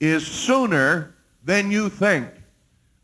[0.00, 2.28] is sooner than you think.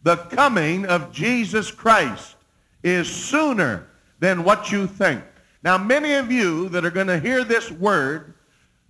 [0.03, 2.37] The coming of Jesus Christ
[2.83, 3.87] is sooner
[4.21, 5.23] than what you think.
[5.63, 8.35] Now, many of you that are going to hear this word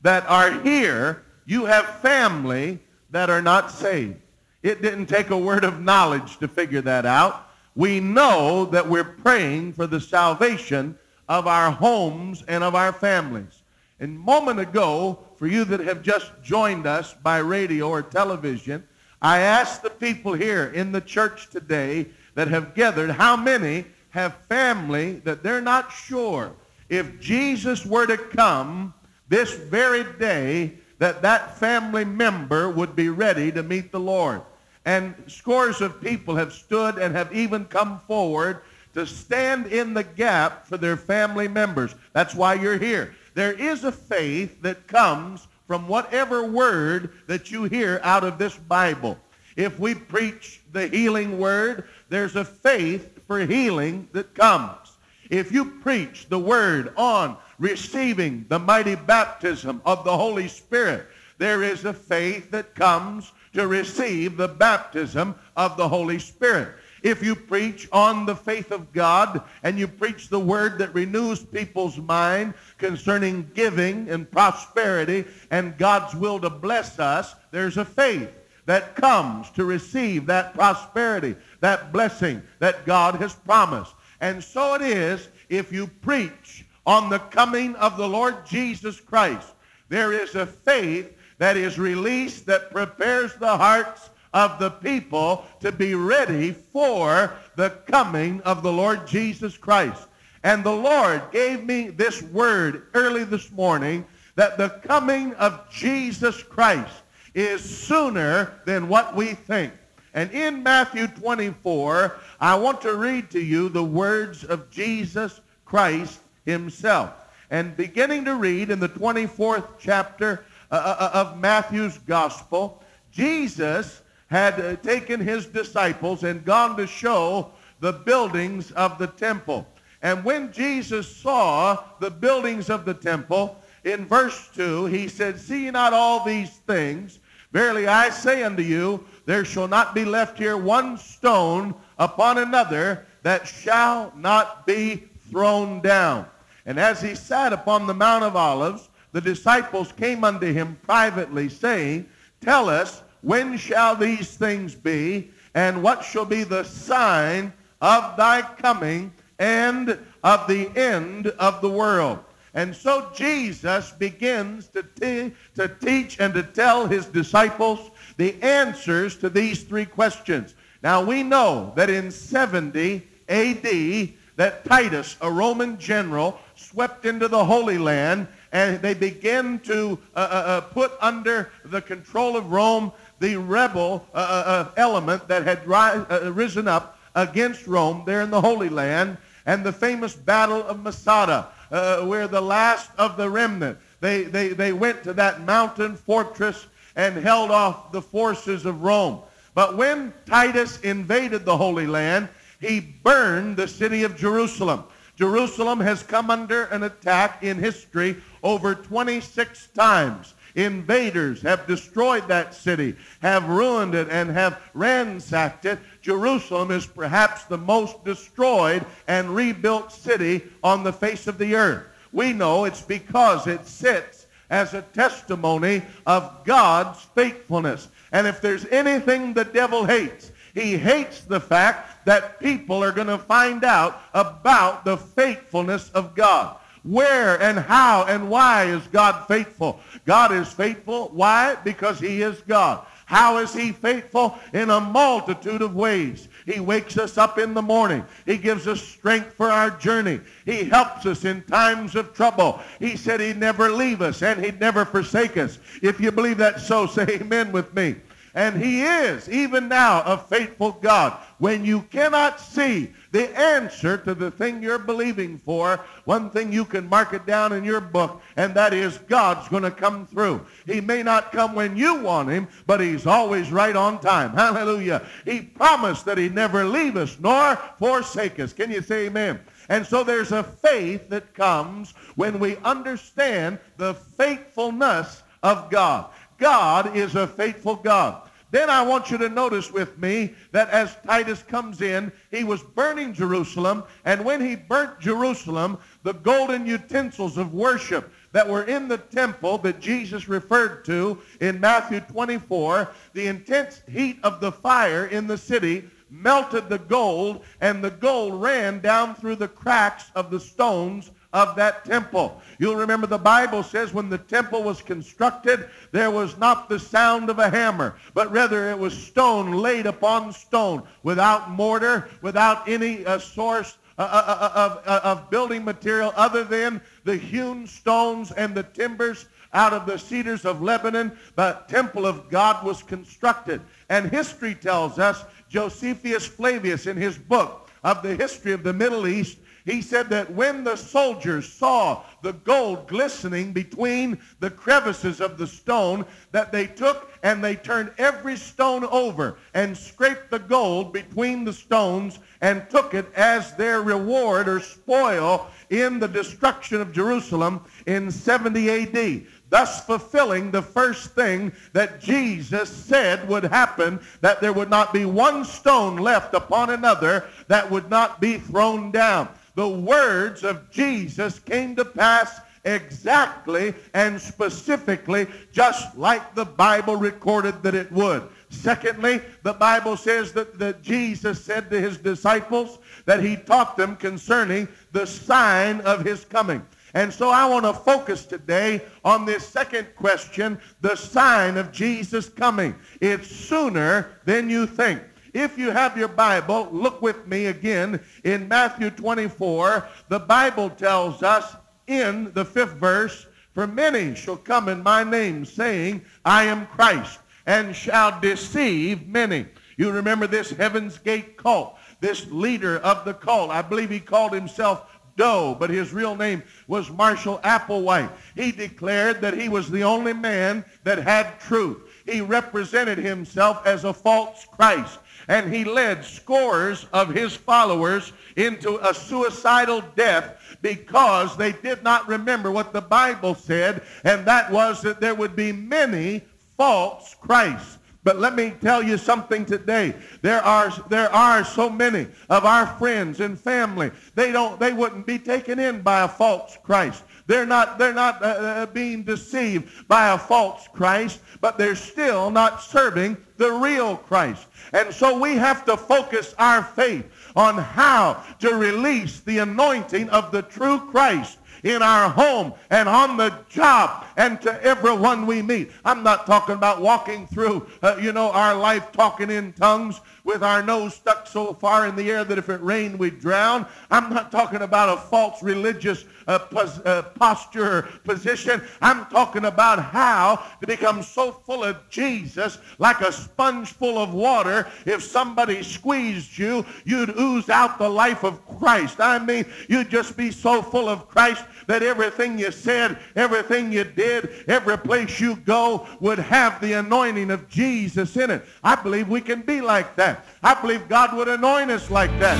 [0.02, 4.20] that are here, you have family that are not saved.
[4.62, 7.48] It didn't take a word of knowledge to figure that out.
[7.76, 10.98] We know that we're praying for the salvation
[11.28, 13.62] of our homes and of our families.
[14.04, 18.86] A moment ago, for you that have just joined us by radio or television,
[19.22, 24.36] I asked the people here in the church today that have gathered how many have
[24.46, 26.52] family that they're not sure
[26.90, 28.92] if Jesus were to come
[29.30, 34.42] this very day that that family member would be ready to meet the Lord.
[34.84, 38.60] And scores of people have stood and have even come forward
[38.92, 41.94] to stand in the gap for their family members.
[42.12, 43.14] That's why you're here.
[43.34, 48.56] There is a faith that comes from whatever word that you hear out of this
[48.56, 49.18] Bible.
[49.56, 54.96] If we preach the healing word, there's a faith for healing that comes.
[55.30, 61.06] If you preach the word on receiving the mighty baptism of the Holy Spirit,
[61.38, 66.74] there is a faith that comes to receive the baptism of the Holy Spirit.
[67.04, 71.44] If you preach on the faith of God and you preach the word that renews
[71.44, 78.30] people's mind concerning giving and prosperity and God's will to bless us, there's a faith
[78.64, 83.94] that comes to receive that prosperity, that blessing that God has promised.
[84.22, 89.52] And so it is if you preach on the coming of the Lord Jesus Christ.
[89.90, 95.72] There is a faith that is released that prepares the hearts of the people to
[95.72, 100.08] be ready for the coming of the Lord Jesus Christ.
[100.42, 106.42] And the Lord gave me this word early this morning that the coming of Jesus
[106.42, 106.92] Christ
[107.32, 109.72] is sooner than what we think.
[110.12, 116.20] And in Matthew 24, I want to read to you the words of Jesus Christ
[116.44, 117.12] himself.
[117.50, 124.02] And beginning to read in the 24th chapter uh, uh of Matthew's gospel, Jesus
[124.34, 129.64] had uh, taken his disciples and gone to show the buildings of the temple.
[130.02, 135.70] And when Jesus saw the buildings of the temple, in verse 2, he said, See
[135.70, 137.20] not all these things.
[137.52, 143.06] Verily I say unto you, there shall not be left here one stone upon another
[143.22, 146.26] that shall not be thrown down.
[146.66, 151.48] And as he sat upon the Mount of Olives, the disciples came unto him privately,
[151.48, 152.08] saying,
[152.40, 155.30] Tell us, when shall these things be?
[155.54, 161.70] And what shall be the sign of thy coming and of the end of the
[161.70, 162.18] world?
[162.54, 169.16] And so Jesus begins to, te- to teach and to tell his disciples the answers
[169.18, 170.54] to these three questions.
[170.82, 177.44] Now we know that in 70 AD that Titus, a Roman general, swept into the
[177.44, 182.92] Holy Land and they began to uh, uh, uh put under the control of Rome
[183.20, 188.30] the rebel uh, uh, uh, element that had uh, risen up against Rome there in
[188.30, 189.16] the Holy Land
[189.46, 194.48] and the famous Battle of Masada, uh, where the last of the remnant, they, they,
[194.48, 196.66] they went to that mountain fortress
[196.96, 199.20] and held off the forces of Rome.
[199.54, 202.28] But when Titus invaded the Holy Land,
[202.60, 204.84] he burned the city of Jerusalem.
[205.16, 210.34] Jerusalem has come under an attack in history over 26 times.
[210.54, 215.80] Invaders have destroyed that city, have ruined it, and have ransacked it.
[216.00, 221.84] Jerusalem is perhaps the most destroyed and rebuilt city on the face of the earth.
[222.12, 227.88] We know it's because it sits as a testimony of God's faithfulness.
[228.12, 233.08] And if there's anything the devil hates, he hates the fact that people are going
[233.08, 236.56] to find out about the faithfulness of God.
[236.84, 239.80] Where and how and why is God faithful?
[240.04, 241.08] God is faithful.
[241.12, 241.56] Why?
[241.64, 242.86] Because he is God.
[243.06, 244.38] How is he faithful?
[244.52, 246.28] In a multitude of ways.
[246.46, 248.04] He wakes us up in the morning.
[248.26, 250.20] He gives us strength for our journey.
[250.44, 252.60] He helps us in times of trouble.
[252.78, 255.58] He said he'd never leave us and he'd never forsake us.
[255.80, 257.96] If you believe that so, say amen with me.
[258.34, 261.16] And he is, even now, a faithful God.
[261.38, 266.64] When you cannot see the answer to the thing you're believing for, one thing you
[266.64, 270.44] can mark it down in your book, and that is God's going to come through.
[270.66, 274.32] He may not come when you want him, but he's always right on time.
[274.34, 275.06] Hallelujah.
[275.24, 278.52] He promised that he'd never leave us nor forsake us.
[278.52, 279.38] Can you say amen?
[279.68, 286.06] And so there's a faith that comes when we understand the faithfulness of God.
[286.38, 288.22] God is a faithful God.
[288.54, 292.62] Then I want you to notice with me that as Titus comes in, he was
[292.62, 298.86] burning Jerusalem, and when he burnt Jerusalem, the golden utensils of worship that were in
[298.86, 305.06] the temple that Jesus referred to in Matthew 24, the intense heat of the fire
[305.06, 310.30] in the city melted the gold, and the gold ran down through the cracks of
[310.30, 312.40] the stones of that temple.
[312.58, 317.28] You'll remember the Bible says when the temple was constructed, there was not the sound
[317.28, 323.04] of a hammer, but rather it was stone laid upon stone without mortar, without any
[323.04, 328.32] uh, source uh, uh, uh of, uh, of building material other than the hewn stones
[328.32, 331.16] and the timbers out of the cedars of Lebanon.
[331.36, 333.60] The temple of God was constructed.
[333.88, 339.06] And history tells us, Josephus Flavius in his book of the history of the Middle
[339.06, 345.38] East he said that when the soldiers saw the gold glistening between the crevices of
[345.38, 350.92] the stone, that they took and they turned every stone over and scraped the gold
[350.92, 356.92] between the stones and took it as their reward or spoil in the destruction of
[356.92, 364.40] Jerusalem in 70 AD thus fulfilling the first thing that Jesus said would happen, that
[364.40, 369.28] there would not be one stone left upon another that would not be thrown down
[369.54, 377.62] the words of Jesus came to pass exactly and specifically just like the Bible recorded
[377.62, 378.28] that it would.
[378.50, 383.96] Secondly, the Bible says that, that Jesus said to his disciples that he taught them
[383.96, 386.64] concerning the sign of his coming.
[386.94, 392.28] And so I want to focus today on this second question, the sign of Jesus
[392.28, 392.74] coming.
[393.00, 395.02] It's sooner than you think.
[395.34, 399.88] If you have your Bible, look with me again in Matthew 24.
[400.08, 401.56] The Bible tells us
[401.88, 407.18] in the fifth verse, For many shall come in my name, saying, I am Christ,
[407.46, 409.46] and shall deceive many.
[409.76, 413.50] You remember this Heaven's Gate cult, this leader of the cult.
[413.50, 418.12] I believe he called himself Do, but his real name was Marshall Applewhite.
[418.36, 421.78] He declared that he was the only man that had truth.
[422.06, 424.98] He represented himself as a false Christ
[425.28, 432.08] and he led scores of his followers into a suicidal death because they did not
[432.08, 436.22] remember what the Bible said, and that was that there would be many
[436.56, 437.78] false Christs.
[438.04, 439.94] But let me tell you something today.
[440.20, 443.90] There are, there are so many of our friends and family.
[444.14, 447.02] They, don't, they wouldn't be taken in by a false Christ.
[447.26, 452.30] They're not, they're not uh, uh being deceived by a false Christ, but they're still
[452.30, 454.46] not serving the real Christ.
[454.74, 460.30] And so we have to focus our faith on how to release the anointing of
[460.30, 465.72] the true Christ in our home and on the job and to everyone we meet.
[465.84, 470.42] I'm not talking about walking through, uh, you know, our life talking in tongues with
[470.42, 473.66] our nose stuck so far in the air that if it rained we'd drown.
[473.90, 478.62] I'm not talking about a false religious uh, pos- uh, posture or position.
[478.80, 484.14] I'm talking about how to become so full of Jesus like a sponge full of
[484.14, 484.66] water.
[484.86, 489.00] If somebody squeezed you, you'd ooze out the life of Christ.
[489.00, 493.84] I mean, you'd just be so full of Christ that everything you said, everything you
[493.84, 498.44] did, every place you go would have the anointing of Jesus in it.
[498.62, 500.24] I believe we can be like that.
[500.42, 502.38] I believe God would anoint us like that.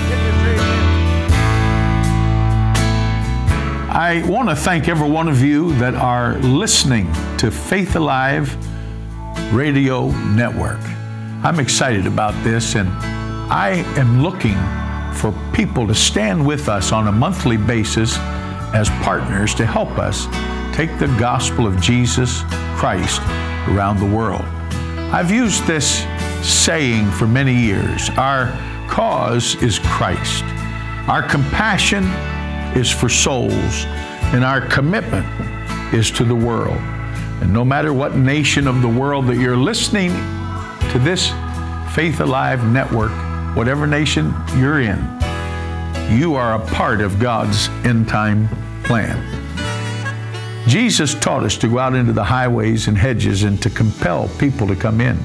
[3.90, 8.56] I want to thank every one of you that are listening to Faith Alive
[9.54, 10.80] Radio Network.
[11.44, 12.88] I'm excited about this, and
[13.52, 14.56] I am looking
[15.14, 18.16] for people to stand with us on a monthly basis
[18.74, 20.26] as partners to help us
[20.76, 22.42] take the gospel of Jesus
[22.74, 23.20] Christ
[23.68, 24.44] around the world.
[25.14, 26.04] I've used this
[26.44, 28.48] saying for many years our
[28.88, 30.44] cause is Christ,
[31.08, 32.04] our compassion
[32.76, 33.84] is for souls,
[34.34, 35.26] and our commitment
[35.94, 36.76] is to the world.
[37.40, 40.10] And no matter what nation of the world that you're listening
[40.90, 41.30] to this
[41.94, 43.12] Faith Alive network,
[43.56, 44.98] whatever nation you're in,
[46.10, 48.48] you are a part of God's end time
[48.84, 49.16] plan.
[50.68, 54.66] Jesus taught us to go out into the highways and hedges and to compel people
[54.66, 55.18] to come in.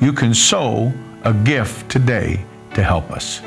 [0.00, 0.92] you can sow
[1.24, 3.40] a gift today to help us.